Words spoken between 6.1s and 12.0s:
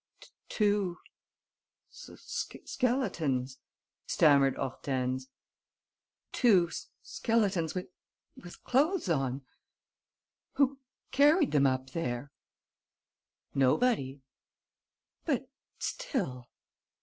"Two skeletons with clothes on. Who carried them up